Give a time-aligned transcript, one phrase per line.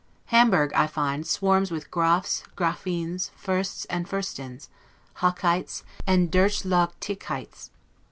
[0.33, 4.67] Hamburg, I find, swarms with Grafs, Graffins, Fursts, and Furstins,
[5.17, 7.69] Hocheits, and Durchlaugticheits.